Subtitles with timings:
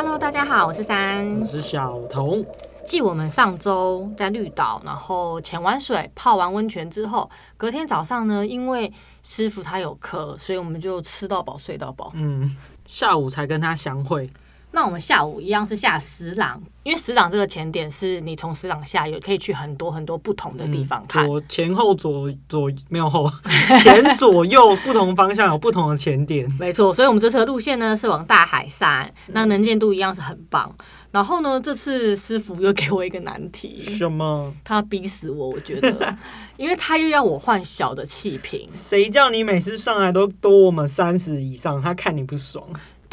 [0.00, 2.46] Hello，大家好，我是三，我是小童。
[2.86, 8.92] 继我们上周在绿岛，然后潜完水、泡完温泉之后，隔天早上呢，因为
[9.24, 12.12] 师傅他有课，所以我们就吃到饱、睡到饱。
[12.14, 12.56] 嗯，
[12.86, 14.30] 下午才跟他相会。
[14.70, 21.26] 那我们下午一样是下石朗，因为石朗这个前点是你从石朗下也可以去很多很多不同的地方看。
[21.26, 23.30] 左、嗯、前后左左没有后，
[23.82, 26.46] 前左右不同方向有不同的前点。
[26.60, 30.72] 没错，所以我们这次的路线呢是往大海山，那能见度一样是很棒。
[31.10, 34.52] 然后呢，这次师傅又给我一个难题， 什么？
[34.62, 36.16] 他逼死我，我觉得，
[36.58, 38.68] 因为他又要我换小的气瓶。
[38.70, 41.80] 谁叫你每次上来都多我们三十以上？
[41.80, 42.62] 他看你不爽。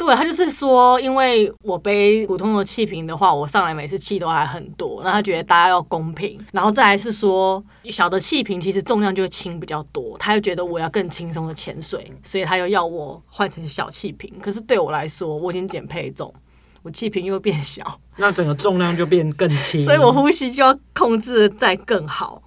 [0.06, 7.60] 对，他就是说，因为我背普通的气瓶的话，我上来每次气都还很多，那他觉得大家要公平，然后再来是说
[7.90, 14.32] 小的气瓶其实重量就轻比较多，他又觉得我要更轻松的潜水，所以他又要我换成小气瓶。
[14.40, 16.32] 可是对我来说，我已经减配重，
[16.82, 22.40] 我气瓶又变小，那整个重量就变更 轻，所以我呼吸就要控制的再更好。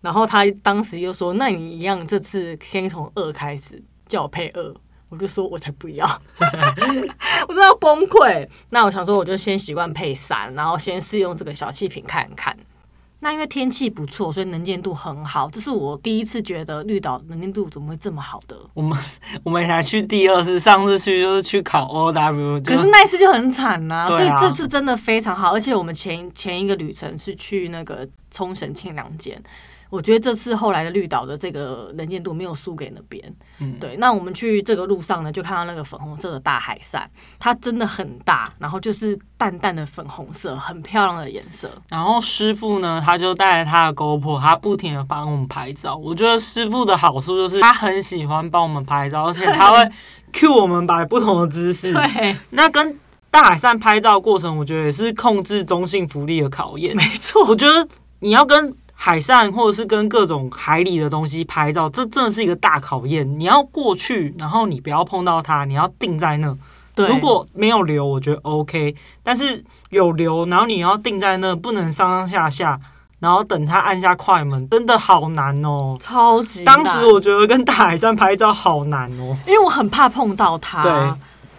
[0.00, 4.74] 然后他当时又说：“那你一样，这次先从二开始，叫我配二。”
[5.10, 6.06] 我就说，我才不要，
[6.38, 8.48] 我真的要崩溃。
[8.70, 12.56] 那我想说，我就先习惯配伞，然后先试用这个小气瓶看看。
[13.22, 15.50] 那因为天气不错，所以能见度很好。
[15.52, 18.56] 这是我第一次觉得绿岛能见度怎么会这么好的。
[18.72, 18.98] 我们
[19.42, 24.08] 我们才去第二次，上次去就是去考 OW，可是那一次就很惨呐、啊。
[24.08, 29.42] 所以这次真的非常好，而且我们前前一个旅程是去那个冲绳庆良间。
[29.90, 33.22] 我觉得这次后来的绿岛的这个能见度没有输给那边，
[33.58, 33.96] 嗯，对。
[33.96, 41.68] 那我们去这个路上呢，就看到那个粉红色的大海扇，它真的很大，然后就是淡淡的粉红色，很漂亮的颜色。
[41.88, 45.96] 然后师傅呢，他就带着他的 GoPro，他不停的帮我们拍照。
[45.96, 49.92] 我觉得师傅的好处就是他很喜欢帮我们拍照，而且他会
[50.32, 51.92] cue 我们摆不同的姿势。
[51.92, 52.96] 对，那跟
[53.30, 56.96] 大海上拍照过程，我觉得也是控制中性浮力的考验。
[56.96, 57.88] 没错，我觉得
[58.20, 63.40] 你要跟海上或者是跟各种海里的东西拍照，这真的是一个大考验。
[63.40, 66.54] 你要过去，然后你不要碰到它，你要定在那。
[66.94, 68.94] 对，如果没有流，我觉得 OK。
[69.22, 72.78] 但是有流，然后你要定在那，不能上上下下，
[73.20, 76.62] 然后等它按下快门，真的好难哦，超级。
[76.62, 80.82] 当时我觉得跟大海上拍照好难哦，因为我很怕碰到它。
[80.82, 80.92] 对，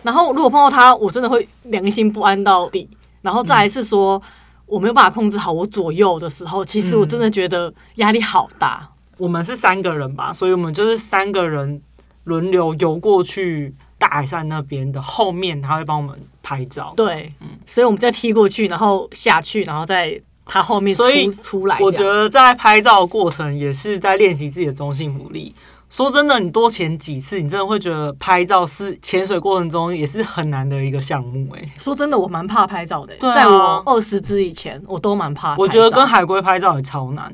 [0.04, 2.88] 然后如果碰到它，我真的会良心不安到底。
[3.24, 4.18] 然后再来是说。
[4.18, 4.32] 嗯
[4.72, 8.80] 我没有办法控制好我左右的时候，其实我真的觉得压力好大。
[8.82, 8.88] 嗯。
[9.18, 11.80] 我们是三个人吧，所以我们就是三个人
[12.24, 16.94] 轮流游过去大海山那边的后面，他会帮我们拍照。
[16.96, 21.78] 对，嗯，所以我们再踢过去，然后下去，然后再他后面出所以出来。
[21.80, 25.54] 我觉得在拍照的过程也是在练习自己的中性浮力。
[25.92, 31.54] 说真的，你多潜几次，你真的会觉得拍照是潜水过程中也是很难的一个项目。
[31.54, 33.14] 哎，说真的，我蛮怕拍照的。
[33.18, 35.54] 对啊，在我二十只以前，我都蛮怕。
[35.58, 37.32] 我觉得跟海龟拍照也超难。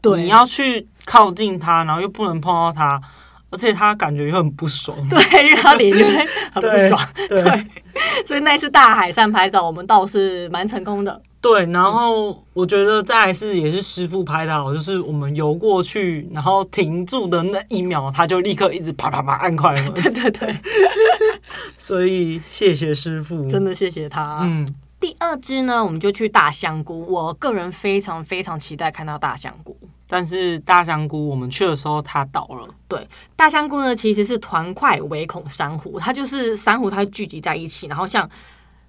[0.00, 3.00] 对，你要去靠近它，然后又不能碰到它，
[3.50, 4.98] 而且它感觉又很不爽。
[5.08, 7.00] 对，因为它脸就会很不爽。
[7.28, 7.66] 对，对，
[8.26, 11.22] 所以那次大海上拍照，我们倒是蛮成功的。
[11.42, 19.90] 对，然后我觉得再来是也是师傅拍的好，就是我们游过去，然后停住的那一秒，他就立刻一直啪啪啪按快门。
[19.92, 20.56] 对对对，
[21.76, 24.38] 所以谢谢师傅，真的谢谢他。
[24.42, 27.04] 嗯，第二支呢，我们就去大香菇。
[27.12, 29.76] 我个人非常非常期待看到大香菇，
[30.06, 32.72] 但是大香菇我们去的时候它倒了。
[32.86, 33.04] 对，
[33.34, 38.30] 大香菇呢其实是团块微孔珊瑚，它就是珊瑚，它聚集在一起，然后像。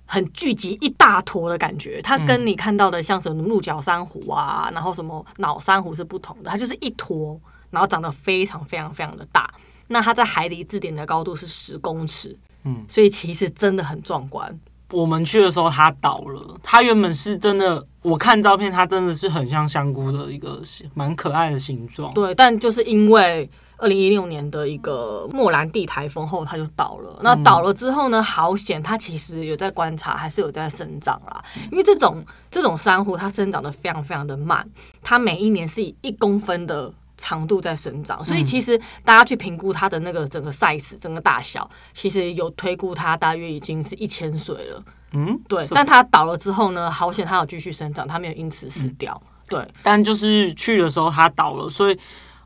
[0.05, 7.39] 很聚集一大坨的感觉，它跟你看到的像什么鹿角珊瑚啊，然后什么脑珊瑚是不同的，它就是一坨，
[7.71, 9.51] 然后长得非常非常非常的大。
[9.87, 14.59] 那它在海底置点的高度是十公尺，嗯，所以其实真的很壮观。
[14.91, 20.61] 我们去的时候它倒了，它原本是真的，我看照片它真的是很像香菇的一个
[20.93, 22.13] 蛮可爱的形状。
[22.13, 23.49] 对，但就是因为。
[23.77, 27.19] 二零一六年的一个莫兰蒂台风后，它就倒了。
[27.21, 28.21] 那倒了之后呢？
[28.23, 31.43] 好险，它其实有在观察，还是有在生长啦。
[31.71, 34.65] 因为这种这种珊瑚，它生长的非常非常的慢，
[35.01, 38.23] 它每一年是以一公分的长度在生长。
[38.23, 44.83] 所以其实大家去评估它的那个整个 size、整个大小，其实有推估它大约已经是一千岁了。
[45.11, 45.65] 嗯，对。
[45.71, 46.89] 但它倒了之后呢？
[46.89, 49.21] 好险，它有继续生长，它没有因此死掉。
[49.49, 49.67] 对。
[49.81, 51.99] 但就是去的时候它倒了，所以。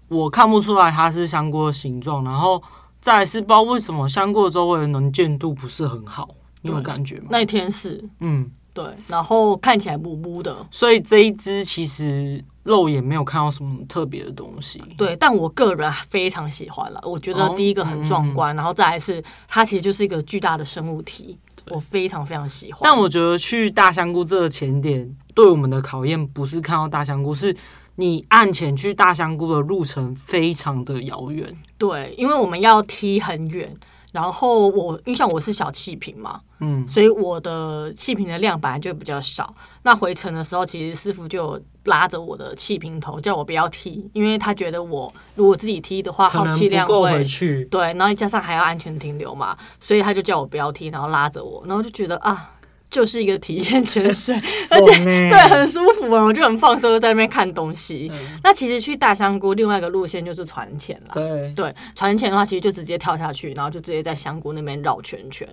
[0.08, 2.62] 我看不出来它是香菇的形状，然后
[3.02, 6.30] 再来是不知道为什么香菇的周围的能见度不是很好，
[6.62, 7.28] 你有感觉吗？
[7.30, 14.82] 那一天是，嗯，对，然后看起来模糊的，所以这一只其实肉眼没有看到什么特别的东西。
[14.98, 21.38] 对，但我个人非常喜欢了，我觉得第一个很壮观，哦嗯、然后再来是它其实就是一个巨大的生物体。
[21.70, 22.80] 我非常非常喜欢。
[22.84, 27.54] 但我觉得去大香菇这个前点对我们的考验，不是看到大香菇，是
[27.98, 31.56] 你按前去大香菇的路程非常的遥远。
[31.78, 33.76] 对，因为我们要踢很远。
[34.14, 39.54] 然后我因为像我是小气瓶嘛，嗯，所以我的气瓶的量本来就比较少。
[39.84, 47.24] 那回程的时候，其实师傅就拉着我的气瓶头，叫我不要踢，因为他觉得我如果自己踢的话，耗气量会
[47.66, 52.54] 对，然后加上还要安全停留嘛，所以他就叫我不要踢，然后拉着我，然后就觉得啊。
[52.90, 54.36] 就是一个体验潜水，
[54.72, 58.10] 而且对很舒服啊，我就很放松，就在那边看东西。
[58.14, 61.14] 嗯、那其实去大香菇另外一个路线就是船潜了。
[61.14, 65.48] 对对，船潜的话，其实就直接跳下去，然后就直接在香菇那边绕圈圈。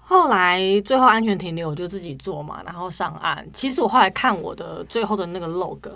[0.00, 3.46] 后来最后安全停留，我就自己做嘛，然后上岸。
[3.52, 5.90] 其实我后来看我的最后的那个 log，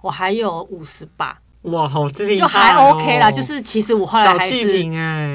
[0.00, 1.38] 我还有五十八。
[1.62, 2.38] 哇，好厉害、哦！
[2.38, 4.64] 就还 OK 啦，就是其实我后来还是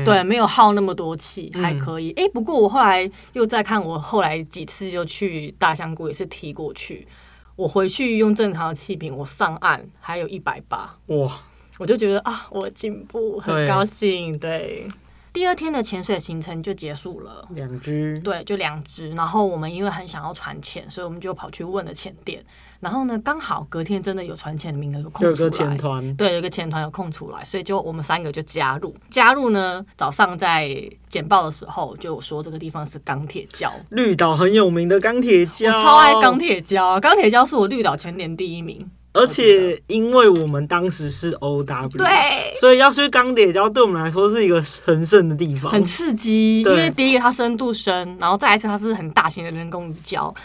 [0.03, 2.09] 对，没有耗那么多气，还可以。
[2.13, 7.07] 哎、嗯欸，不过我后来又再看，我后来几次就去大香菇也是踢过去，
[7.55, 10.95] 我回去用正常的气瓶，我上岸还有一百八。
[11.07, 11.41] 哇，
[11.77, 14.31] 我就觉得啊，我进步，很高兴。
[14.39, 14.87] 对，对，
[15.31, 19.11] 第二天的潜水行程就结束了，两只，对，就两只。
[19.11, 22.43] 然后我们因为很想要船潜，所以我们就跑去问了潜店。
[22.79, 28.95] 然后呢，刚好隔天真的有船潜的名额有空出来，有个潜团，对，有个前团有空出来，所以就我们三个就加入。
[29.09, 30.69] 加入呢，早上在
[31.09, 38.89] 简报的时候就说这个地方是钢铁礁，绿岛很有名的钢铁礁，我超爱钢铁礁，钢铁礁是我绿岛前年第一名。
[39.17, 46.59] 而且因为我们当时是 OW，对，所以要去钢铁礁对我们来说是一个神圣的地方，很刺激。
[46.63, 50.35] 因为第一个它深度深，然后再一次它是很大型的人工鱼礁。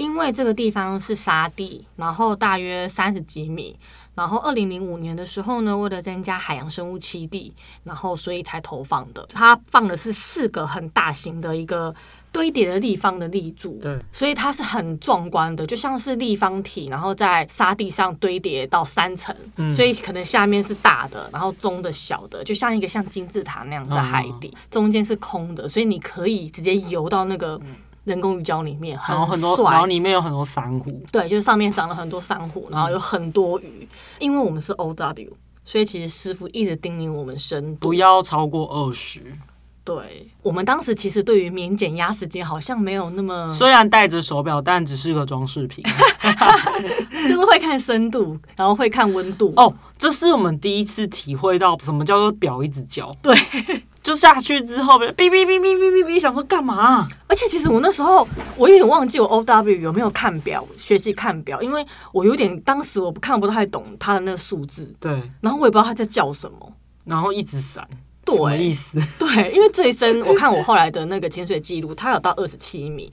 [0.00, 3.76] 因为这个地方是沙地，然后大约三十几米，
[4.14, 7.52] 然后二零零五年的时候呢，为了增加海洋生物栖地，
[7.84, 9.28] 然后所以才投放的。
[9.34, 11.94] 它放的是四个很大型的一个
[12.32, 27.60] 堆叠的立方的立柱，对，所以它是很壮观的，就像是立方体，然后在沙地上堆叠到三层，嗯，所以可能下面是大的，然后中的小的，就像一个像金字塔那样在海底，嗯，中间是空的，所以你可以直接游到那个。
[28.04, 31.02] 人工鱼礁里面很，很多，然后里面有很多珊瑚。
[31.12, 33.80] 对，就是上面长了很多珊瑚，然后有很多鱼。
[33.82, 33.88] 嗯、
[34.18, 35.28] 因为我们是 OW，
[35.64, 39.20] 所以其实师傅一直叮咛我们深度不要超过二十。
[39.82, 45.84] 对，我们当时其实对于免减压时间好像没有那么，虽然戴着手表，但只是个装饰品。
[47.10, 49.52] 就是会看深度，然后会看温度。
[49.56, 53.10] 哦，这是我们第一次体会到什么叫做表一直叫。
[53.20, 53.36] 对。
[54.02, 57.06] 就下去之后，哔哔哔哔哔哔哔，想说干嘛？
[57.26, 58.26] 而且其实我那时候
[58.56, 64.94] 我有点忘记我 O W 有没有看表，学习看表，因为我有点当时我看不太懂他的那个数字。
[64.98, 65.12] 对。
[65.42, 66.72] 然后我也不知道他在叫什么。
[67.04, 67.86] 然后一直闪。
[68.24, 68.36] 对。
[68.36, 68.98] 什么意思？
[69.18, 73.12] 对，因为最深我看我后来的那个潜水记录，他有到二十七米。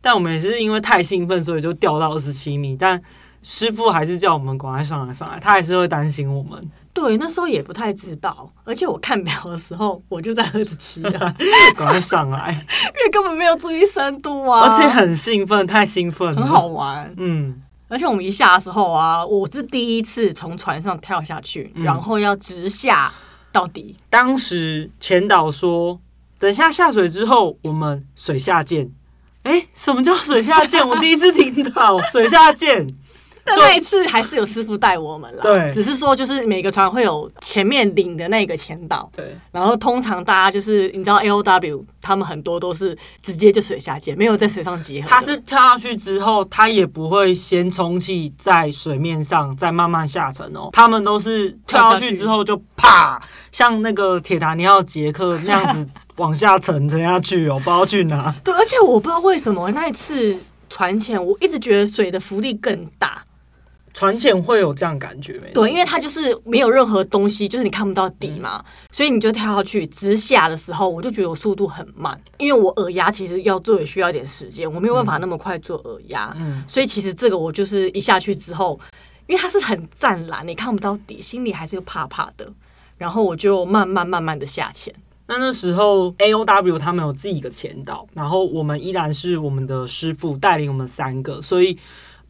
[0.00, 2.76] 但我们也是因为太兴奋，所以就掉到二十七米。
[2.76, 3.00] 但
[3.42, 6.70] 师傅还是叫我们赶快上来上来，他还是会担心我们。
[6.94, 11.34] 对，那时候也不太知道，而且我看表的时候，我就在二十七啊，
[11.74, 23.12] 赶快上来，因为根本没有注意深度啊，而且很兴奋，太兴奋了，很好玩，嗯，而且我们一下的时候啊，我是第一次从船上跳下去，嗯、然后要直下
[23.50, 23.96] 到底。
[24.10, 25.98] 当时前导说，
[26.38, 28.90] 等下下水之后，我们水下见。
[29.44, 30.86] 哎，什么叫水下见？
[30.86, 32.86] 我第一次听到水下见。
[33.44, 45.08] 但那一次还是有师傅带我们了，对，只是说就是每个船会有前面领的那个前导，对，然后通常大家就是你知道 L O W 他们很多都是直接就水下接，没有在水上结合。
[45.08, 53.20] 他是跳下去之后，他也不会先充气在水面上，再慢慢下沉哦，他们都是跳下去之后就啪，
[53.50, 58.32] 像那个铁达尼号杰克那样子 往下沉沉下去哦，不知道去哪。
[58.44, 60.36] 对，而且我不知道为什么那一次
[60.70, 63.20] 船前，我一直觉得水的浮力更大。
[63.94, 65.50] 船潜会有这样感觉没？
[65.52, 78.80] 对，因为它就是没有任何东西，就是你看不到底嘛，嗯、所以你就跳下去直下的时候，我就觉得我速度很慢，因为我耳压其实要做也需要一点时间，我没有办法那么快做耳压，嗯，所以其实这个我就是一下去之后，
[79.26, 82.50] 因为它是很湛蓝，你看不到底，心里还是怕怕的，
[82.96, 84.94] 然后我就慢慢慢慢的下潜。
[85.26, 91.78] 那那时候 A O W 他们有自己的潜导，然后我们依然是我们的师傅带领我们三个，所以。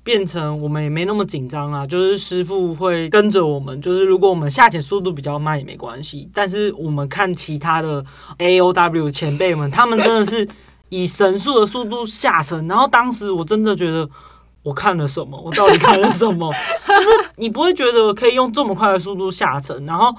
[0.04, 6.28] 变成我们也没那么紧张啦，就是师傅会跟着我们，就是如果我们下潜速度比较慢也没关系。
[6.34, 8.04] 但是我们看其他的
[8.38, 10.48] A O W 前辈们，他们真的是
[10.88, 12.66] 以神速的速度下沉。
[12.66, 14.08] 然后当时我真的觉得，
[14.64, 15.40] 我看了什么？
[15.40, 16.52] 我到底看了什么？
[16.88, 19.86] 就是你不会觉得可以用这么快的速度下沉。
[19.86, 20.12] 然后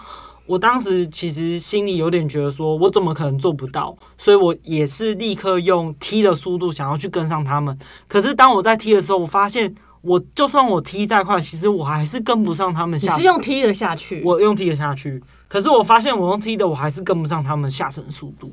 [0.46, 3.96] 我当时其实心里有点觉得说，我怎么可能做不到？
[4.18, 7.78] 所以我也是立刻用踢的速度想要去跟上他们。
[8.10, 13.14] 可是当我在踢的时候，我发现我就算我踢再快，其实我还是跟不上他们下。
[13.16, 14.22] 你是用踢的下去？
[14.26, 15.24] 我用踢的下去。
[15.48, 18.52] 可是我发现我用踢的，我还是跟不上他们下沉的速度。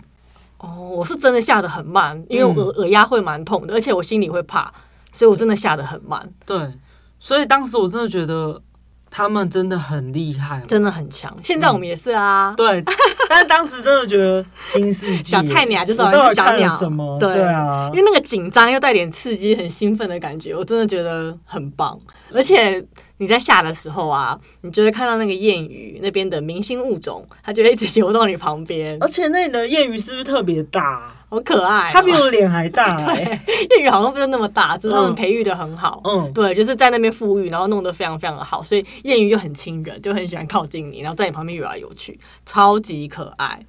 [0.58, 4.72] 哦，我是真的下的很慢，因为我耳耳压会蛮痛的，而且我心里会怕，
[5.12, 6.32] 所以我真的下的很慢。
[6.46, 6.72] 对，
[7.18, 8.62] 所以当时我真的觉得。
[9.10, 11.36] 他们真的很厉害，真的很强。
[11.42, 12.84] 现在我们也是啊，嗯、对。
[13.28, 16.00] 但是当时真的觉得新世纪小菜鸟就是
[16.34, 17.90] 小鸟什么，对，对啊。
[17.92, 21.98] 因为那个紧张又带点刺激，很兴奋的感觉，我真的觉得很棒。
[22.32, 22.84] 而且
[23.18, 28.96] 你在下的时候啊，你就会看到那个燕鱼那边的明星物种，它就会一直游到你旁边。
[29.00, 31.12] 而且那里的燕鱼是不是特别大？
[31.30, 33.24] 好可爱，喔，它比我脸还大，欸。
[33.46, 36.02] 对，燕鱼好像不是那么大，就是他们培育的很好。
[36.04, 43.64] 嗯，对，就是在那边富裕，然后弄得非常非常的好，所以燕鱼又很亲人，就很喜欢靠近你，然后在你旁边游来游去，超级可爱。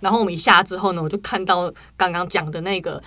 [0.00, 3.00] 然后我们一下之后呢，我就看到刚刚讲的那个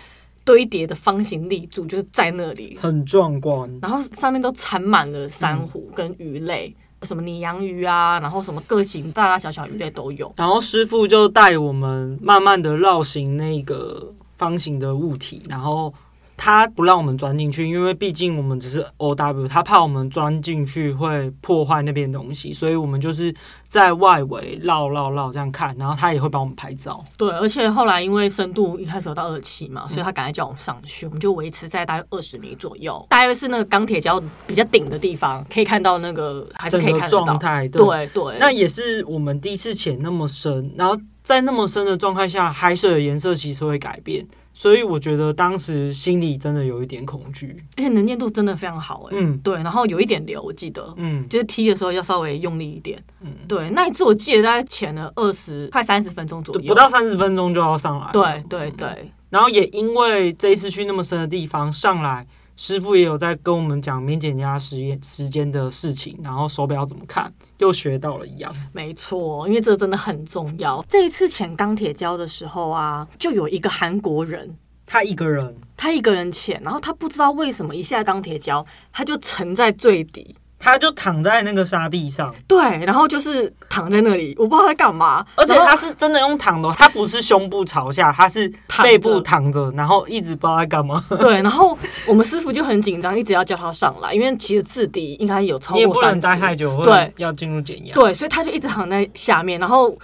[0.46, 3.70] 堆叠的方形立柱，就是在那里，很壮观。
[3.82, 6.74] 然后上面都缠满了珊瑚跟鱼类。
[6.78, 10.34] 嗯什么拟养鱼啊，然后什么各型大大小小鱼类都有。
[10.38, 15.94] 然后师傅就带我们慢慢的绕行那个方形的物体，然后。
[16.38, 23.34] 他不让我们钻进去，因为毕竟我们只是 O W，他怕我们钻进去会破坏那边东西，所以我们就是
[23.68, 27.04] 在外围绕绕绕这样看，然后他也会帮我们拍照。
[27.18, 37.68] 对，而且后来因为深度一开始有到二七嘛，所以他赶快叫我们上去，我们就维持在大约二十米左右，大约是那个钢铁礁比较顶的地方，可以看到那个还是可以看到状态。
[37.70, 44.24] 对对，对，那也是我们第一次潜那么深，然后在那么深的状态下，海水的颜色其实会改变。
[44.53, 49.08] 所以我觉得当时心里真的有一点恐惧，而且能见度真的非常好。
[49.12, 53.03] 嗯，对，然后有一点流，我记得，嗯，就是踢的时候要稍微用力一点。
[53.22, 58.12] 嗯，对，那一次我记得大概潜了二十快三十分钟左右，不到三十分钟就要上来。
[58.13, 62.27] 对对对，然后也因为这一次去那么深的地方上来。
[62.56, 68.54] 师傅也有在跟我们讲免减压实验时间的事情，然后手表怎么看，又学到了一样。
[68.72, 70.84] 没错，因为这真的很重要。
[70.88, 80.36] 这一次潜钢铁礁的时候啊，就有一个韩国人，他一个人，他一个人潜，然后他不知道为什么一下钢铁礁，他就沉在最底。
[80.58, 85.26] 他就躺在那个沙地上，对，然后就是躺在那里，我不知道在干嘛。
[85.36, 91.04] 而且他是真的用躺的，他不是胸部朝下，他是背部躺着，然后一直不知道在干嘛。
[91.20, 97.94] 对，然后我们师傅就很紧张，一直要叫他上来，因为其实自敌应该有超过三次，你也不能待太久，对，要进入减压。
[97.94, 99.96] 对，所以他就一直躺在下面，然后。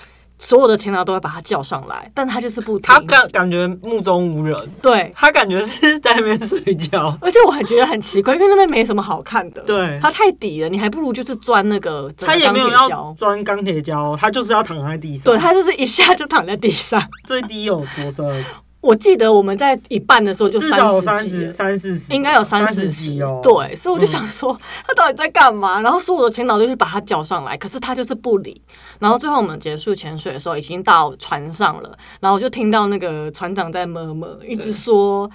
[0.41, 2.88] 所有的勤劳都会把他叫上来，但他就是不听。
[2.88, 7.15] 他感感觉目中无人，对，他感觉是在那边睡觉。
[7.21, 9.62] 而且我还觉得很奇怪，因为那边没什么好看的。
[9.62, 12.12] 对，他太底了，你还不如就是钻那个。
[12.17, 15.31] 他也没有要钻钢铁胶，他就是要躺在地上。
[15.31, 17.00] 对，他就是一下就躺在地上。
[17.24, 18.43] 最低有多深？
[18.81, 23.39] 我记得我们在一半的时候就至少三十三四十，应该有三十几哦。
[23.43, 25.79] 对，所以我就想说他到底在干嘛？
[25.81, 28.61] 然后所有的前导就去把他叫上来，可是他就是不理。
[29.00, 35.29] 然后最后我们结束潜水的时候，已经到船上了，然后我就听到那个船长在 murmur，一直说。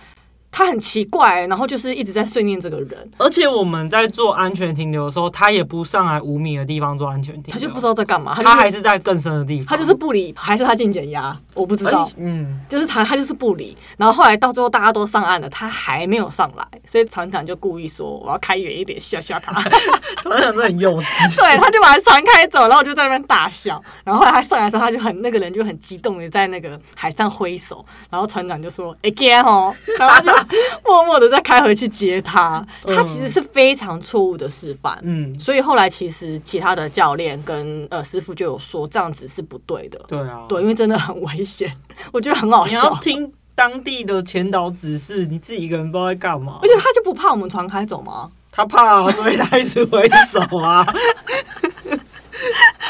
[0.56, 3.10] 他很奇怪，然后就是一直在碎念这个人。
[3.18, 8.32] 而且我们在做安全停留的时候，他也不上来五米的地方做安全停留，他就不知道在干嘛。
[8.34, 12.10] 他，他还是在更深的地方，他就是不理，还是他进减压，我不知道。
[12.16, 13.76] 嗯，就是他，他就是不理。
[13.98, 19.52] 然后后来到最后大家都上岸了，他还没有上来，所以船长就故意说我要开远一点吓吓他。
[20.24, 21.04] 船长真的很幼稚。
[21.36, 23.78] 对，他就把船开走，然后我就在那边大笑。
[24.04, 30.45] 然后后来他上来的时候，他就很那个人就很激动的在那个海上挥手，然后船长就说 again 哦，然后就。
[30.84, 34.98] 默默的再开回去接他，他其实是非常错误的示范。
[35.02, 39.98] 嗯，所以后来其实其他的教练跟呃师傅就有说这样子是不对的。
[40.08, 41.72] 对啊，对，因为真的很危险，
[42.12, 42.80] 我觉得很好笑。
[42.80, 46.58] 你要听当地的前导指示，你自己一个人不知道在干嘛。
[46.62, 48.30] 而且他就不怕我们船开走吗？
[48.52, 50.86] 他怕啊，所以他一直挥手啊。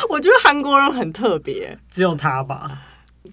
[0.09, 2.83] 我觉得韩国人很特别，只有他吧。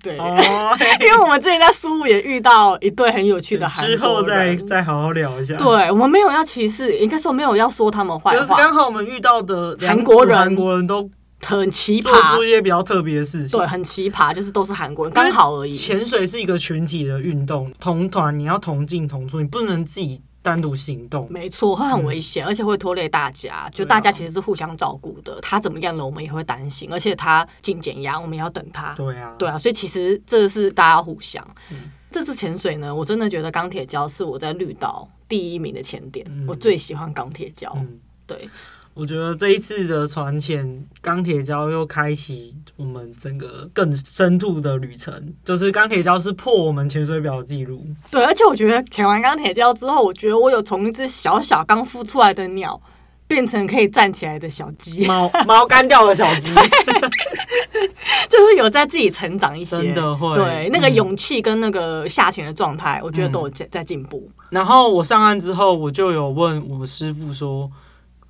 [0.03, 0.17] 对，
[0.99, 5.55] 因为我们之前在苏武也遇到一对很有趣的韩国人，之后再再好好聊一下。
[5.55, 8.37] 对，我们没有要歧视，应该说没有要说他们坏话。
[8.37, 11.09] 就是刚好我们遇到的韩国人，韩国人都
[11.41, 13.57] 很奇葩，做出一些比较特别的事情。
[13.57, 15.71] 对，很奇葩，就是都是韩国人，刚好而已。
[15.71, 20.21] 潜水是一个群体的运动，同团你要同进同出，你不能自己。
[20.43, 23.67] 单独行动，没错，会很危险，嗯，而且会拖累大家。
[23.73, 26.91] 就大家其实是互相照顾的，啊，他怎么样了，我们也会担心。
[26.91, 28.93] 而且他进减压，我们也要等他。
[28.93, 31.43] 对啊，对啊，所以其实这是大家互相。
[31.71, 37.71] 嗯，这次潜水呢，我真的觉得钢铁礁是我在绿岛第一名的潜点，嗯，我最喜欢钢铁礁。
[37.77, 38.49] 嗯，对。
[38.93, 47.85] 我觉得这一次的船潜钢铁礁又开启我们整个更深度的旅程，就是钢铁礁是破我们潜水表的记录。
[48.11, 52.81] 对，而且我觉得潜完钢铁礁之后，我觉得我有从一只小小刚孵出来的鸟。
[53.25, 56.53] 变成可以站起来的小鸡，毛毛干掉的小鸡，
[58.29, 64.29] 就是有在自己成长一些，真的会对那个勇气跟那个下潜的状态，我觉得都有在在进步。
[64.51, 67.71] 然后我上岸之后，我就有问我师傅说，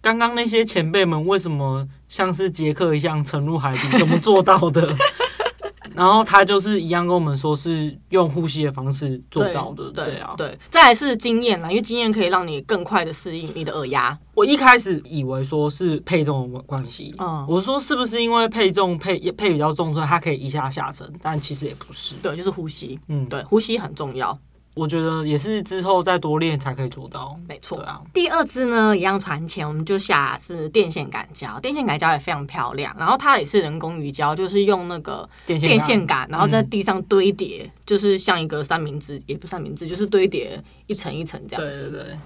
[0.04, 4.94] 刚刚那些前辈们为什么像是杰克一样沉入海底，怎么做到的？
[5.96, 9.90] 然后他就是一样跟我们说，是用呼吸的方式做到的。
[9.92, 14.18] 对，对啊，对，再来是经验啦，因为经验可以让你更快的适应你的耳压。
[14.34, 21.10] 我一开始以为说是配重的关系，嗯，我说是不是因为配重配配比较重，所以它可以一下下沉？
[21.22, 24.38] 但其实也不是，对，就是呼吸，嗯，对，呼吸很重要。
[24.76, 27.78] 我觉得也是之后再多练才可以做到，没错。
[27.78, 32.96] 对啊，第二支呢，一样船前，我们就下是电线杆胶，电线杆胶也非常漂亮。
[32.98, 41.92] 然后它也是人工鱼胶，就是用那个电线杆，然后在地上堆叠，嗯、就是像一个三明治，也不三明治，就是堆叠一层一层这样子。
[41.92, 42.18] 对对对。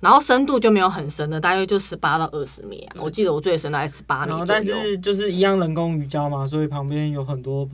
[0.00, 2.96] 然后深度就没有很深的，大约就十八到二十米啊。
[2.98, 4.30] 我记得我最深大概十八米。
[4.30, 7.68] 然后但是就是一样人工鱼胶嘛，所以旁边有很多。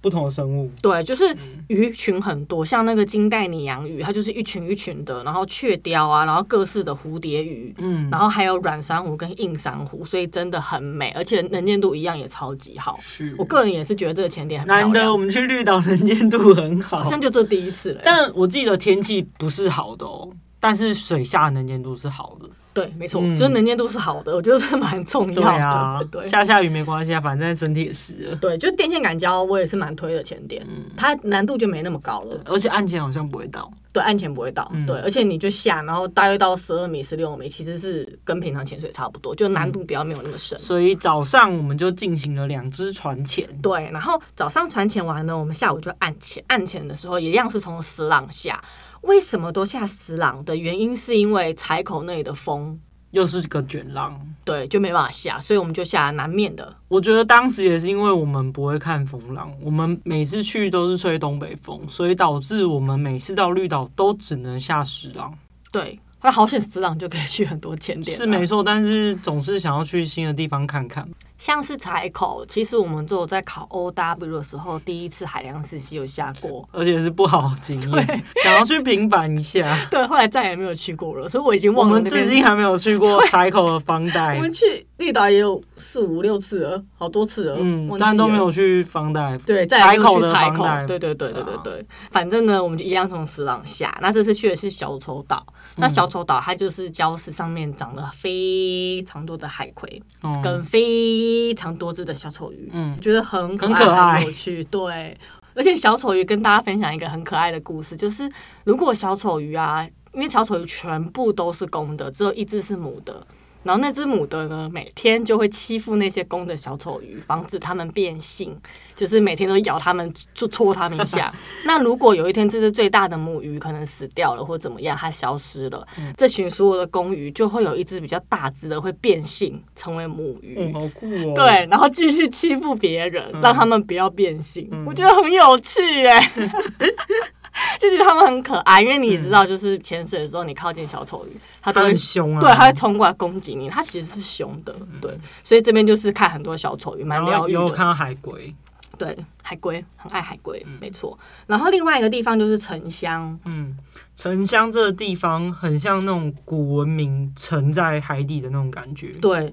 [0.00, 1.24] 不同的生物，对，就是
[1.68, 12.98] 鱼群很多，嗯、像那个金带拟洋鱼，它就是一群一群的，然后雀雕啊，然后各式的蝴蝶鱼，嗯，然后还有软珊瑚跟硬珊瑚，所以真的很美，而且能见度一样也超级好。
[13.02, 14.68] 是我个人也是觉得这个潜点很。
[14.68, 18.00] 难得我们去绿岛能见度很好，好像就这第一次了。
[18.02, 22.48] 但我记得天气不是好的哦，但是水下能见度是好的。
[22.72, 25.40] 对，没错，所以能见度是好的，我觉得是蛮重要的。
[25.40, 28.36] 对啊，对，下下雨没关系啊，反正身体也湿了。
[28.36, 30.64] 对，就电线杆胶，我也是蛮推的潜点，
[30.96, 33.70] 它难度就没那么高了，而且岸潜好像不会倒。
[33.92, 40.56] 对，岸潜不会倒，对，而且你就下，然后大约到十二米、十六米，其实是跟平常潜水差不多，就难度比较没有那么深。
[40.56, 43.44] 所以早上我们就进行了两支船潜。
[43.60, 46.40] 对，然后早上船潜完呢，我们下午就岸潜。
[46.46, 48.62] 岸潜的时候也一样是从石浪下。
[49.02, 52.80] 为什么都下十郎的原因，是因为柴口那里的风。
[53.12, 56.76] 又是个卷浪，对，就没办法下，所以我们就下南面的。
[56.86, 65.36] 我觉得当时也是因为我们不会看风浪，我们每次去都是吹东北风，所以导致我们每次到绿岛都只能下十浪。
[65.72, 65.98] 对。
[66.22, 68.16] 那好险，石朗就可以去很多潜点。
[68.16, 71.08] 是没错，但是总是想要去新的地方看看。
[71.38, 79.74] 像是柴口，其实我们只有在考 OW 的时候，第一次海洋实习有下过，而且是不好经验，对想要去平反一下。
[79.90, 81.96] 对，后来再也没有去过了，所以我已经忘了。
[81.96, 84.36] 我们至今还没有去过采口的方袋。
[84.36, 89.38] 我们去绿岛也有四五六次了，好多次了，嗯，但都没有去方袋。
[89.46, 91.86] 对，采口的采口，对对对对对对。
[92.10, 93.98] 反正呢，我们就一样从石朗下。
[94.02, 95.42] 那这次去的是小丑岛。
[95.80, 104.62] 那小丑岛它就是礁石上面长了非常多的海葵，嗯、跟非常多只的小丑鱼，嗯，觉得很可爱，很可爱，很有趣。
[104.64, 105.18] 对，
[105.54, 108.30] 而且小丑鱼跟大家分享一个很可爱的故事，就是
[108.64, 113.26] 如果小丑鱼啊，因为小丑鱼全部都是公的，只有一只是母的。
[113.62, 118.56] 然后那只母的呢，每天就会欺负那些公的小丑鱼，防止它们变性，
[118.96, 121.30] 就是每天都咬它们，就戳它们一下。
[121.66, 131.34] 那如果有一天这只最大的母鱼可能死掉了，或怎么样，它消失了，嗯、这群所有的公鱼就会有一只比较大只的会变性成为母鱼，嗯、好酷哦！
[131.34, 136.32] 对，然后继续欺负别人，让他们不要变性，嗯、我觉得很有趣哎。
[137.80, 143.68] 就觉得他们很可爱，因为你也知道，就是潜水的时候，你靠近小丑鱼，它都会很凶啊，对，它会冲过来攻击你。
[143.68, 147.58] 它其实是凶的，对，所以这边就是看很多小丑鱼，蛮疗愈的。
[147.58, 148.54] 有看到海龟，
[148.96, 151.18] 对，海龟很爱海龟，没错。
[151.46, 153.76] 然后另外一个地方就是沉香，嗯，
[154.16, 159.08] 沉香这个地方很像那种古文明沉在海底的那种感觉。
[159.20, 159.52] 对，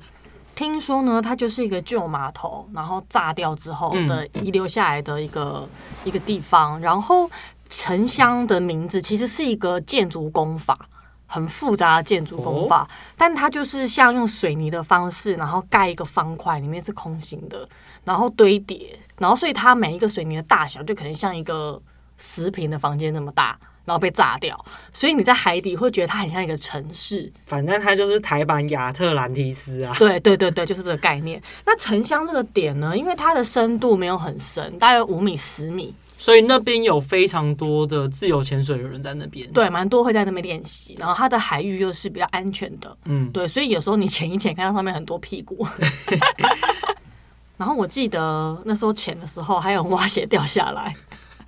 [0.55, 5.67] 听说呢，它就是一个旧码头，然后炸掉之后的遗留下来的一个
[6.03, 7.29] 一个地方，然后。
[7.69, 10.77] 沉香的名字其实是一个建筑工法，
[11.25, 17.67] 很复杂的建筑工法，但它就是像用水泥的方式，然后盖一个方块，里面是空心的，
[18.03, 21.81] 然后堆叠，然后所以它每一个水泥的大小就可能像一个
[22.17, 24.57] 十平的房间那么大，然后被炸掉，
[24.93, 27.29] 所以你在海底会觉得它很像一个城市。
[27.45, 29.93] 反正它就是台版亚特兰蒂斯啊。
[29.99, 31.41] 对对对对，就是这个概念。
[31.65, 35.93] 那沉香这个点呢，因为它的深度没有很深，大概五米十米。
[36.17, 40.95] 所以那边有非常多的自由潜水的人在那边，对，蛮多会在那边练习。
[40.97, 45.65] 然后它的海域又是比较安全的，嗯，对，所以有时候你潜一潜，看到上面很多屁股。
[47.57, 50.95] 然后我记得那时候潜的时候，还有人蛙鞋掉下来，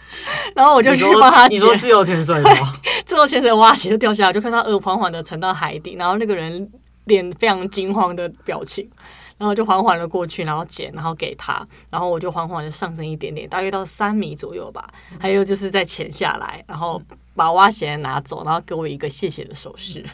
[0.55, 1.55] 然后我就去帮他捡。
[1.55, 2.75] 你说自由潜水吗？
[3.05, 6.71] 自由潜水蛙鞋就掉下来，就看到鹅缓缓的沉到海底，然后那个人
[7.05, 8.87] 脸非常惊慌的表情，
[9.39, 14.87] 然后就缓缓的过去，然后捡，然后给他，然后我就缓缓的上升一点点，大约到三米左右吧。
[15.19, 17.01] 还有就是再潜下来，然后
[17.33, 20.05] 把蛙鞋拿走，然后给我一个谢谢的手势。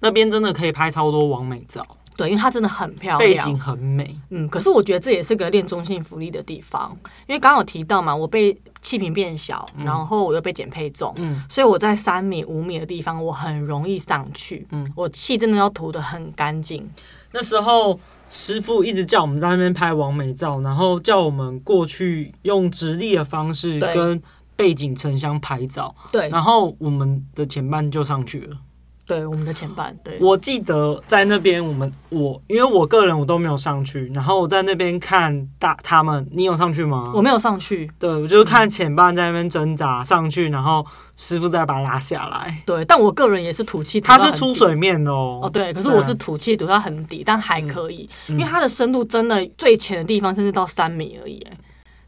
[0.00, 1.86] 那边真的可以拍超多完美照。
[2.16, 4.16] 对，因为它真的很漂亮，背景很美。
[4.30, 6.96] 嗯，可是我觉得这也是个练中性福利的地方，
[7.26, 16.88] 因为刚刚有提到嘛，我被气瓶变小，嗯、然后我又被减配重，嗯，所以我在三米、五米的地方，我很容易上去，嗯，我气真的要涂得很干净。
[17.32, 17.98] 那时候
[18.28, 24.22] 师傅一直叫我们在那边拍完美照，然后叫我们过去用直立的方式跟
[24.54, 28.56] 背景成像拍照，对，然后我们的前半就上去了。
[29.04, 37.12] 对，我们的前半，对，我记得在那边，我们我因为我个人我都没有上去，然后我在那边看大他们，你有上去吗？
[37.14, 40.86] 我没有上去，对，我就看前半在那边挣扎上去，然后
[41.16, 42.62] 师傅再把它拉下来。
[42.64, 45.40] 对，但我个人也是吐气，他是出水面的哦。
[45.42, 51.44] 哦，对，可是我是吐气吐到很底，但还可以，嗯、因为它的深度真的最浅的地方甚至到三米而已。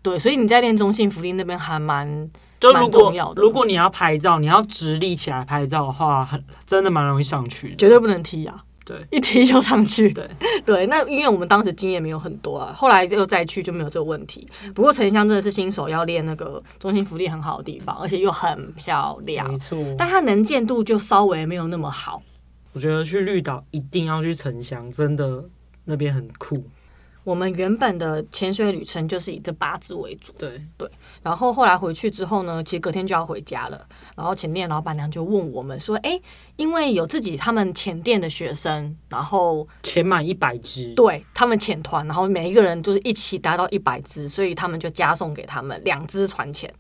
[0.00, 2.30] 对，所以你在练中性浮力那边还蛮。
[2.60, 8.62] 就如果如果你要拍照，你要直立起来拍照的话，很真的蛮容易上去，绝对不能踢啊！
[8.86, 10.12] 对，一踢就上去。
[10.12, 10.28] 对
[10.64, 14.46] 对，那因为我们当时经验没有很多啊，后来又再去就没有这个问题。
[14.74, 19.78] 不过沉香真的是新手要练那个中心浮力很好的地方，而且又很漂亮，没错。
[19.96, 22.22] 但它能见度就稍微没有那么好。
[22.72, 25.44] 我觉得去绿岛一定要去沉香，真的
[25.84, 26.62] 那边很酷。
[27.24, 30.88] 我们原本的潜水旅程就是以这八支为主，对对。
[31.22, 33.86] 然后后来回去之后呢，其实隔天就要回家了。
[34.14, 36.20] 然后前店老板娘就问我们说：“哎，
[36.56, 46.72] 因为有自己他们前店的学生，然后潜满一百只，对他们潜团，然后每一个人就是一起达到一百只，所以他们就加送给他们两只船潜。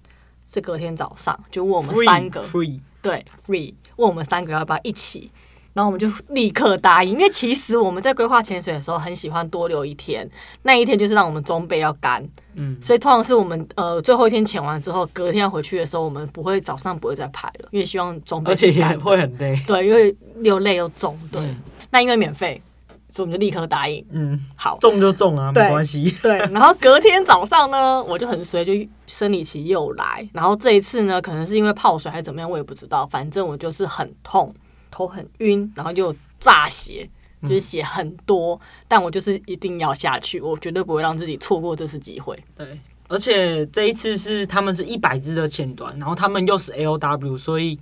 [0.46, 5.30] 是隔天早上就问我们三个，free，对，free，问我们三个要不要一起。”
[5.74, 10.26] 然后我们就立刻答应，因为其实我们在规划潜水的时候很喜欢多留一天，
[10.62, 21.56] 那一天就是让我们装备要干，嗯，所以通常是我们呃最后一天潜完之后，隔天要回去的时候，我们不会早上不会再排了，因为希望装备，而且也会很累，对，因为又累又重，对，嗯、
[21.90, 22.62] 那因为免费，
[23.10, 28.72] 所以我们就立刻答应，嗯，好，中就中啊，没关系，对， 然后隔天早上呢，我就很随就
[29.08, 34.54] 生理期又来，然后这一次呢，可能是因为泡水还是怎么样，我也不知道，反正我就是很痛。
[34.94, 37.08] 头很晕，然后又炸血，
[37.42, 42.38] 就是血很多，嗯、但我就是一定要下去，我绝对不会让自己错过这次机会。
[42.56, 42.78] 对，
[43.08, 47.76] 而且这一次是他们是一百只的前端，然后他们又是 LW，所以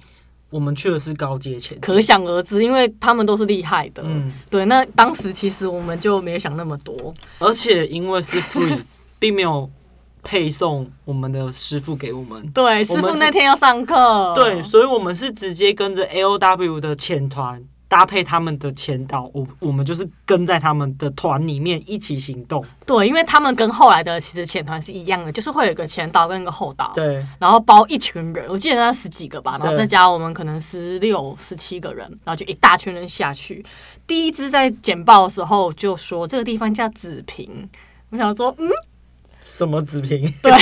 [0.48, 4.03] 我们去的是高阶前，可想而知，因为他们都是厉害的。
[4.07, 8.81] 嗯，对，那当时其实我们就没有想那么多，而且因为是 free，
[9.20, 9.70] 并没有。
[10.22, 22.64] 配送我们的师傅给我们，对，师傅那天要上课，对，所以我们是直接跟着 LW 的前团搭配他们的前导，我我们就是跟在他们的团里面一起行动。
[22.87, 33.62] 对，因为他们跟后来的其实前团是一样的，就是会有一个前导跟一个后导，对，然后包一群人，我记得那十几个吧，然后再加我们可能十六、十七个人，然后就一大群人下去。
[34.06, 37.68] 第一支在简报的时候就说这个地方叫紫平，
[38.11, 38.70] 我想说，嗯。
[39.44, 40.33] 什么紫屏？
[40.42, 40.52] 对，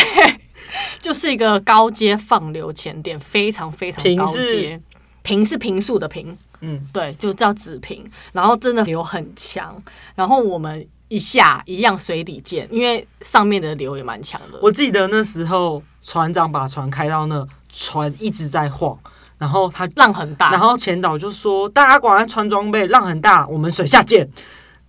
[0.99, 4.81] 就是一个高阶放流前点，非常非常高阶。
[5.23, 8.11] 屏是平数的屏，嗯，对，就叫紫屏。
[8.33, 9.81] 然后真的流很强，
[10.15, 14.59] 然后我们一下一样水底见，因为上面的流也蛮强的。
[14.63, 18.99] 我记得那时候船长把船开到那，船一直在晃，
[19.37, 24.29] 然后他浪很大，然后前导就说：“大家赶快穿装备，浪很大，我们水下见。”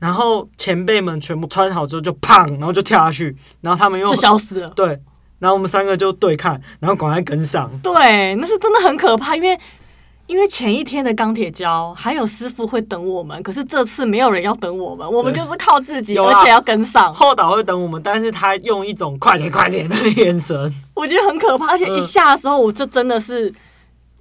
[0.01, 4.67] 然后前辈们全部穿好之后就砰，然后就跳下去，然后他们又就消失了。
[4.69, 4.99] 对，
[5.37, 7.69] 然后我们三个就对看，然后赶快跟上。
[7.83, 9.55] 对，那是真的很可怕，因为
[10.25, 17.13] 因为前一天的钢铁礁还有师傅会等我们，可是这次没有人要等我们，我们就是靠自己，而且要跟上。
[17.13, 21.67] 后导会等我们，但是他用一种快点快点的眼神，我觉得很可怕。
[21.67, 23.53] 而且一下的时候，我就真的是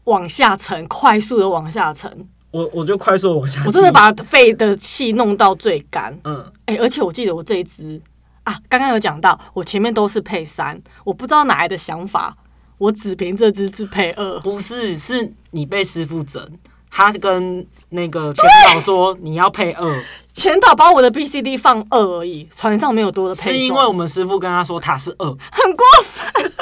[0.05, 2.29] 往下沉，快速的往下沉。
[2.51, 6.17] 我我就快速往下，我真的把肺的气弄到最干。
[6.25, 8.01] 嗯，哎、欸，而且我记得我这一支
[8.43, 12.37] 啊，刚刚有讲到，我前面都是配三，我不知道哪来的想法，
[12.79, 14.41] 我只凭这支是配二。
[14.41, 16.45] 不是，是你被师傅整，
[16.91, 23.53] 他跟那个前导说你要配二，前导把我的 BCD 放二而已，船上没有多的配。
[23.53, 26.53] 是因为我们师傅跟他说他是二，很过分。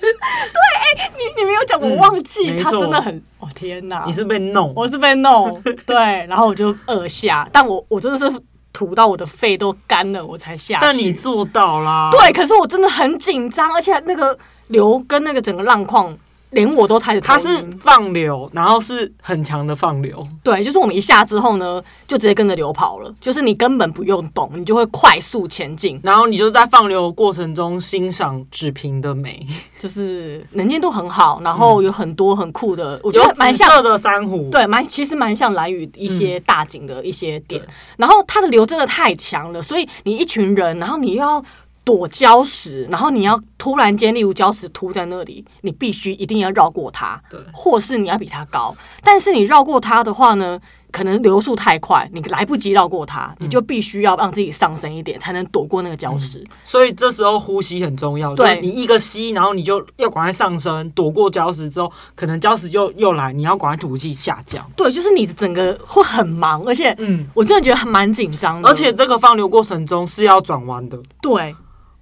[0.00, 0.10] 对，
[0.98, 8.40] 哎、欸，你你没有讲，我忘记、嗯、他真的很，哦天哪，你是被弄，我是被弄， 对，然后我就二下，但我我真的是
[8.72, 10.78] 吐到我的肺都干了，我才下。
[10.80, 14.36] 但你做到啦，对，可是我真的很紧张，而且那个
[14.68, 16.16] 流跟那个整个浪况
[16.54, 17.20] 连我都开始。
[17.20, 17.48] 它是
[17.80, 20.26] 放流，然后是很强的放流。
[20.42, 23.14] 对，就是我们一下之后呢，就直接跟着流跑了。
[23.20, 26.00] 就是你根本不用动，你就会快速前进。
[26.02, 29.46] 然后你就在放流的过程中欣赏纸瓶的美，
[29.80, 34.48] 就是能见度很好，然后有很多很酷的，嗯、我觉得蛮像的珊瑚。
[34.50, 37.60] 对，蛮其实蛮像蓝屿一些大景的一些点。
[37.62, 41.44] 嗯、然后它的流真的太强了，所以你一群人，然后你又要。
[41.84, 48.74] 躲礁石，然后你要突然间，例如礁石凸在那里，你必须一定要绕过它，对，或是你要比它高。
[49.02, 50.58] 但是你绕过它的话呢，
[50.90, 56.38] 可能流速太快，你来不及绕过它，嗯、你就必须要让自己上升一点，才能躲过那个礁石。
[56.38, 64.66] 嗯、所以这时候呼吸很重要，对，你一个吸，然后你就要赶快上升，躲过礁石之后，可能礁石又又来，你要赶快吐气下降。
[64.74, 68.68] 对，就是你的整个会很忙，而且，嗯，我真的觉得还蛮紧张的。
[68.68, 71.54] 而且这个放流过程中是要转弯的，对。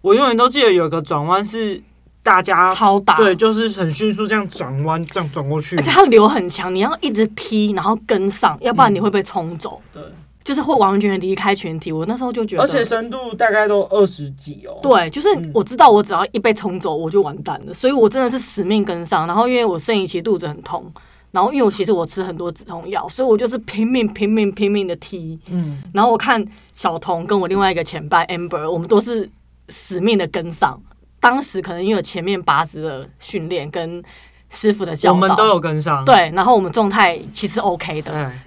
[0.03, 1.81] 我永远都记得有一个转弯是
[2.23, 9.81] 大家超大，对，就是很迅速这样转弯，这样转过去，而且它流很强，你要一直踢，然后跟上，要不然你会被冲走。
[9.93, 10.03] 对，
[10.45, 11.91] 就是会完完全全离开群体。
[11.91, 14.79] 我那时候就觉得，而且深度大概都二十几哦。
[14.83, 19.27] 对，就是我知道我只要一被冲走，我就完蛋了，所以我真的是死命跟上。
[19.27, 20.85] 然后因为我生理期肚子很痛，
[21.31, 25.39] 然后因为我其实我吃很多止痛药，所以我就是拼命拼命拼命的踢。
[25.49, 29.29] 嗯，然后我看小童跟我另外一个前辈 Amber，我们都是。
[29.69, 30.81] 死命的跟上，
[31.21, 34.03] 当时可能因为前面八支的训练跟
[34.51, 36.05] 师傅的教导，我们都有跟上。
[36.05, 38.13] 对，然后我们状态其实 OK 的。
[38.13, 38.39] 对，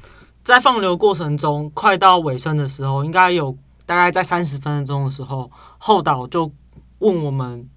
[0.43, 6.51] 在放流过程中，快到尾声的时候，应该有大概在三十分钟的时候，后导就
[6.99, 7.67] 问我们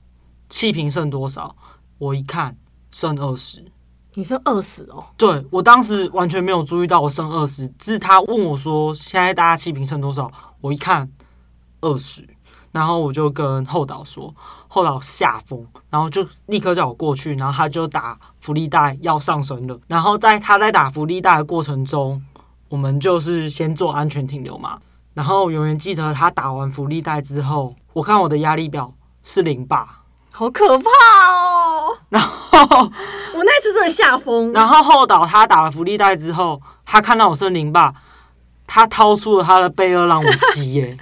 [0.49, 1.57] 气瓶剩多少。
[1.99, 2.57] 我一看
[2.91, 3.65] 剩二十，
[4.15, 5.05] 你剩二十哦？
[5.17, 11.11] 对，我当时完全没有注意到我剩二十，只是他问我说：“现在大家气瓶剩多少？”我一看
[11.81, 12.25] 二十。
[12.79, 14.33] 然后我就跟后导说，
[14.69, 19.77] 后导吓疯，然后就立刻叫我过去，然后他就打福利带要上升了。
[19.89, 22.23] 然后在他在打福利带的过程中，
[22.69, 24.79] 我们就是先做安全停留嘛。
[25.13, 30.89] 然后永远记得他打完福利带之后，我看我的压力表是零吧，好可怕
[31.33, 31.99] 哦。
[32.11, 34.53] 然后我那次真的吓疯。
[34.53, 37.93] 然后后导他打了福利袋之后，他看到我是零巴，
[38.69, 40.97] 他掏出了他的贝二让我吸耶。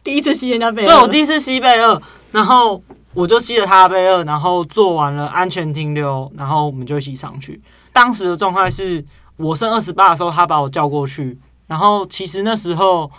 [0.04, 2.00] 第一次吸人家贝二，对，我第一次吸贝二，
[2.32, 2.82] 然后
[3.14, 7.60] 我就吸了他的贝二，然后做完了安全停留，然后我们就一起上去。
[7.92, 9.04] 当时的状态是
[9.36, 13.10] 我剩二十八的时候，他把我叫过去，然后其实那时候。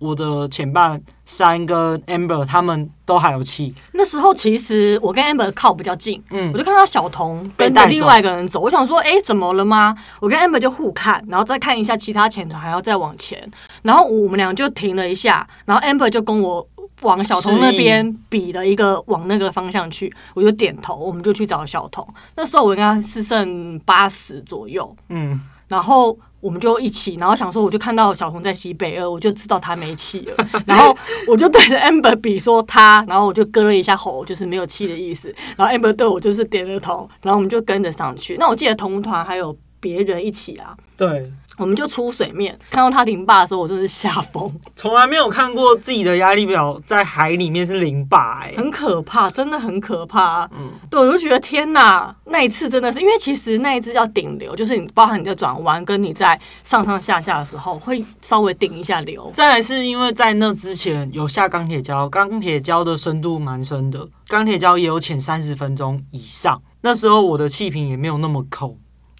[0.00, 3.74] 我的前半三跟 Amber 他们都还有气。
[3.94, 9.92] 那时候其实我跟 Amber 靠比较近，嗯，我就看到小童跟着另外一个人走，我想说，哎、欸，怎么了吗？
[10.20, 13.50] 我跟 Amber 就互看，然后再看一下其他前团还要再往前，
[13.82, 16.66] 然后我们俩就停了一下，然后 Amber 就跟我
[17.02, 22.06] 往小童那边比了一个往那个方向去，我就点头，我们就去找小童。
[22.36, 26.18] 那时候我应该是剩八十左右，嗯，然后。
[26.40, 30.36] 我们就一起，然后想说，我就看到小红在西北二，我就知道他没气了。
[30.64, 35.34] 然后我就对着 Amber 比说他，然后我就割了一下喉，就是没有气的意思。
[35.56, 38.36] 然后 Amber 对我就是点了头，然后我们就跟着上去。
[38.38, 40.76] 那我记得同团还有别人一起啊。
[40.96, 41.28] 对。
[41.58, 44.50] 我们就出水面，看到它零巴的时候，我真的是吓疯。
[44.74, 50.48] 从来没有看过自己的压力表在海里面是零巴，哎，很可怕，真的很可怕。
[50.56, 59.30] 嗯，对，我就觉得天哪，那一次真的是，因为其实那一次要顶流，就是你包含你在转弯跟你在上上下下的时候，会稍微顶一下流。
[59.34, 68.76] 再来是因为在那之前有下钢铁礁，钢铁礁的深度蛮深的，钢铁礁也有潜三十分钟以上，那时候我的气瓶也没有那么抠。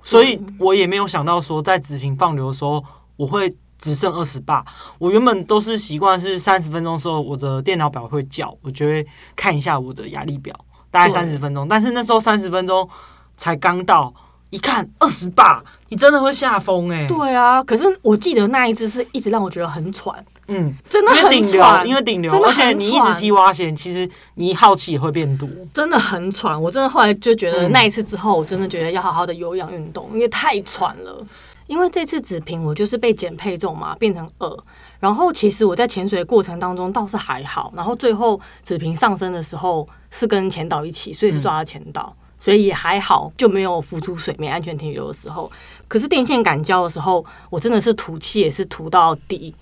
[0.08, 2.82] 所以我也没有想到说，在纸瓶放流的时候，
[3.16, 4.64] 我会只剩二十八。
[4.98, 10.58] 我原本都是习惯是三十分钟的时候，我的电脑表会叫，我就会看一下我的压力表，
[10.90, 11.68] 大概三十分钟。
[11.68, 12.88] 但是那时候三十分钟
[13.36, 14.14] 才刚到，
[14.48, 17.06] 一看二十八，你真的会吓疯哎。
[17.06, 20.24] 对啊，可是我记得那一次是一直让我觉得很喘。
[20.48, 26.60] 嗯，真的很喘，因为顶流，而且你一直踢蛙鞋，其实你好气也会变多，真的很喘。
[26.60, 31.24] 我真的后来就觉得那一次之后，我真的觉得要好好的有氧运动，因为太喘了。
[31.66, 34.58] 因为这次纸瓶我就是被减配重嘛，变成二。
[34.98, 45.52] 然后其实我在潜水的过程当中倒是还好，然后最后纸瓶上升的时候是跟潜导一起，所以是抓到潜导，所以也还好，就没有浮出水面安全停留的时候。
[45.86, 49.54] 可是电线杆礁的时候，我真的是吐气也是吐到底。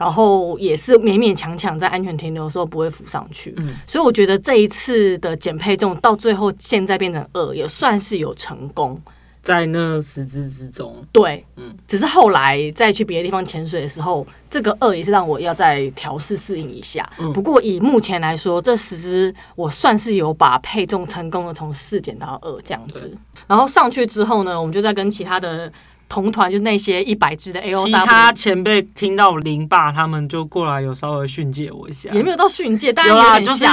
[0.00, 8.98] 然后也是勉勉强强在安全停留的时候不会浮上去，嗯，所以我觉得这一次的减配重到最后现在变成二，也算是有成功。
[9.42, 11.04] 在那十只之中。
[11.12, 17.06] 对，嗯，只是后来再去别的地方潜水的时候，这个二也是让我要再调试适应一下。
[17.18, 23.14] 嗯，不过以目前来说，这十只我算是有把配重成功的从四减到二这样子。
[23.46, 25.70] 然后上去之后呢，我们就在跟其他的。
[26.10, 33.64] 同团就是那些一百支的 AOW，其他前辈听到林爸他们就过来有稍微训诫我一下，也没有到训诫，但有啦，就是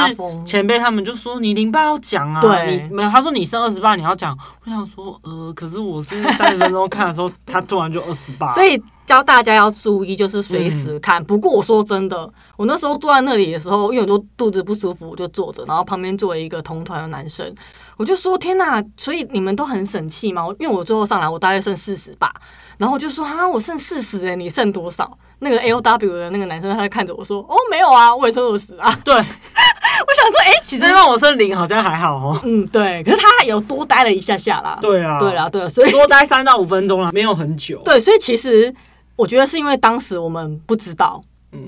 [0.46, 11.20] 前辈他们就说你林爸要讲啊，对，你没有他说你剩二十八你要讲，我想说呃，可是我是三十分钟看的时候，他突然就二十八，所以教大家要注意，就是随时看。
[11.20, 17.52] 嗯、不过我说真的，我那时候坐在那里的时候，因为我都肚子不舒服，我就坐着，然后旁边坐了一个同团的男生。
[17.98, 20.48] 我就说天哪，所以你们都很省气吗？
[20.60, 22.32] 因为我最后上来，我大概剩四十吧，
[22.78, 25.18] 然后我就说啊，我剩四十哎，你剩多少？
[25.40, 28.98] 那个 AOW 的那个男生他在看着我说，哦，没有啊，我也剩二十啊。
[29.04, 32.42] 对， 我想说，哎、欸，其实让我剩零好像还好哦。
[32.44, 34.80] 嗯，对，可是他有多待了一下下啦。
[34.82, 37.82] 对啊，对啊，对啊，所以多待三到五分钟了，没有很久。
[37.84, 38.74] 对，所以其实
[39.16, 41.62] 我觉得是因为当时我们不知道，嗯，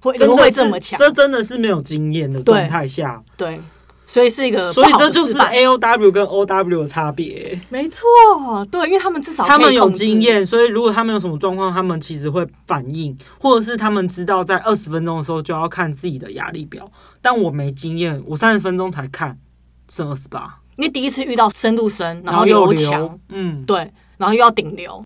[0.00, 0.96] 会怎么会这么强？
[0.98, 3.56] 这真的是没有经验的状态下，对。
[3.56, 3.60] 对
[4.10, 7.60] 所以是一个，所以这就是 A O W 跟 O W 的差别。
[7.68, 8.06] 没错，
[8.70, 16.90] 对，因为他们至少他们有经验，所以如果他们有什么状况，他们其实会反应，或者是他们知道在二十分钟的时候就要看自己的压力表。
[17.20, 19.38] 但我没经验，我三十分钟才看，
[19.90, 20.58] 剩二十八。
[20.76, 25.04] 因为第一次遇到深度深，然后又强，嗯，对，然后又要顶流，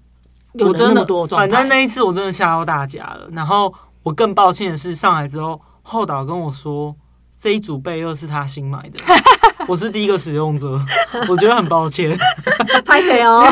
[0.61, 3.29] 我真的多，反正那一次我真的吓到大家了。
[3.33, 6.95] 然后我更抱歉的是，上来之后后导跟我说。
[7.43, 9.01] 这一组被二是他新买的，
[9.67, 10.81] 我是第一个使用者，
[11.29, 12.17] 我觉得很抱歉，
[12.87, 13.45] 拍谁哦？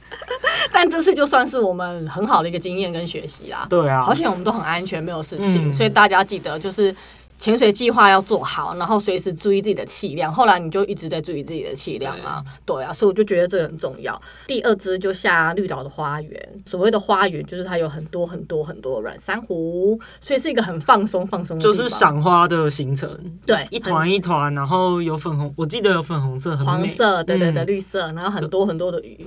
[0.70, 3.66] 但这次就算是我们很好的一个经验跟学习啦。
[3.70, 6.94] 对啊，而且我们都很安全，没有事情，嗯、所以大家记得就是。
[7.42, 10.32] 潜水计划要做好，然后随时注意自己的气量。
[10.32, 14.22] 后来你就一直在注意自己的气量啊，对，对啊，所以我就觉得这个很重要。
[14.46, 23.10] 第二支就下绿岛的花园，所谓的花园就是它有很多很多很多软珊瑚，所以是一个很放松放松的，就是赏花的行程。
[23.44, 29.18] 对，一团一团，然后有粉红，我记得有粉红色、黄色，对对对，绿色，然后很多很多的鱼，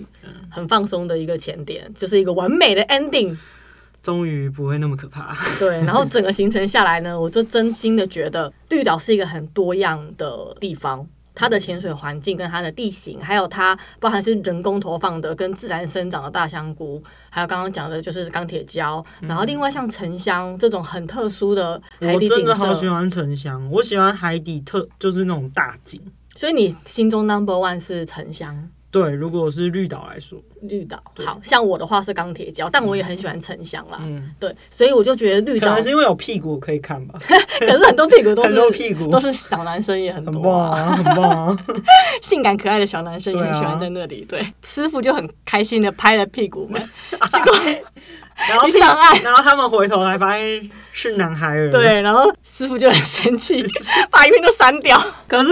[0.50, 3.36] 很放松的一个前点，就是一个完美的 ending。
[4.06, 5.36] 终于不会那么可怕。
[5.58, 22.36] 对， 然后整个行程下来呢，我就真心的觉得绿岛是一个很多样的地方，它的潜水环境跟它的地形，还有它包含是人工投放的跟自然生长的大香菇，还有刚刚讲的就是钢铁礁，然后另外像沉香这种很特殊的海底景色。
[22.36, 26.00] 我真的好喜欢沉香，我喜欢海底特就是那种大景。
[26.36, 28.70] 所以你心中 number one 是沉香。
[28.96, 34.00] 对，如果是绿岛来说，绿岛好像我的话是钢铁胶，但我也很喜欢沉香啦。
[34.04, 37.20] 嗯，对，所以我就觉得绿岛可能是因为有屁股可以看吧。
[37.60, 41.66] 可是很多屁股都是 很多屁股都是小男生也很多啊，很棒啊，
[42.24, 44.24] 性感可爱的小男生也很喜欢在那里。
[44.30, 46.82] 对，师傅就很开心的拍了屁股们，
[47.30, 47.54] 结果
[48.50, 51.72] 然后上岸， 然后他们回头才发现是男孩儿。
[51.72, 53.64] 对，然后师傅就很生气，
[54.12, 55.02] 把影片都删掉。
[55.28, 55.52] 可是。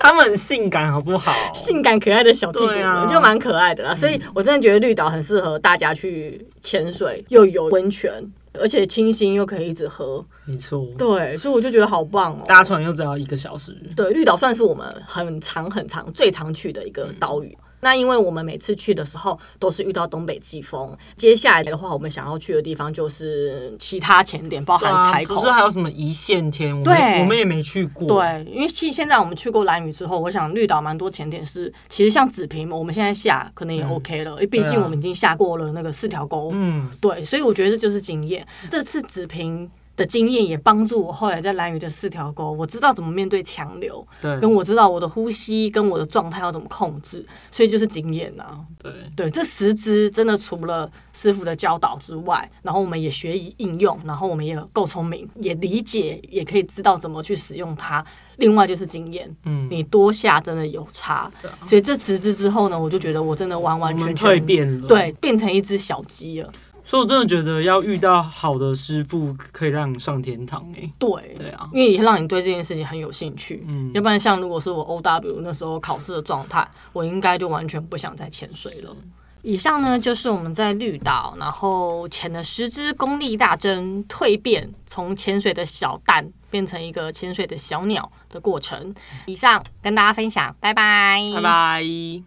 [0.00, 1.32] 他们很性感，好不好？
[1.54, 3.92] 性感可爱的小屁股，啊、就蛮可爱的啦。
[3.92, 8.12] 嗯、所以我真的觉得绿岛很适合大家去潜水，又有温泉，
[8.54, 10.22] 而且清新又可以一直喝。
[10.44, 12.46] 没错，对，所以我就觉得好棒哦、喔。
[12.48, 13.72] 搭船又只要一个小时。
[13.94, 17.46] 对，绿岛算是我们很长很长最常去的一个岛屿。
[17.46, 25.34] 嗯那因为我们每次去的时候都是遇到东北季风，接下来的话，我们想要去的地方就是其他前点，包含采口。
[25.34, 26.82] 不是还有什么一线天？
[26.82, 28.08] 对，我们也没去过。
[28.08, 36.52] 对，因为其实现在我们去过兰屿之后，我想绿岛蛮多前点是，其实像紫平，我们现在下可能也 OK 了，因为毕竟我们已经下过了那个四条沟。
[36.54, 38.46] 嗯，对，所以我觉得这就是经验。
[38.70, 39.70] 这次紫平。
[39.96, 48.60] 的经验也帮助我后来在蓝屿的四条沟，我知道怎么面对强流，对，跟我知道我的呼吸跟我的状态要怎么控制，所以就是经验呐、啊。
[48.82, 58.04] 对对，这十支真的除了师傅的教导之外，然后我们也学以应用，然后我们也够聪明，也理解，也可以知道怎么去使用它。
[58.38, 61.30] 另外就是经验，嗯，你多下真的有差，
[61.64, 66.52] 所以这十支之后呢，我就觉得我真的完完全全蜕变了，对，变成一只小鸡了。
[66.84, 70.92] 所以，我真的觉得要遇到好的师傅，可以让你上天堂诶、欸。
[70.98, 73.64] 对，对啊，因为也让你对这件事情很有兴趣。
[73.66, 78.94] 嗯，要不然像如果是我 O W 那时候考试的状态，我应该就完全不想再潜水了。
[79.42, 88.94] 以上呢，就是我们在绿岛，然后潜了十支功力大增、蜕变，从潜水的小蛋变成一个潜水的小鸟的过程。
[89.26, 92.24] 以上跟大家分享，拜拜，拜拜。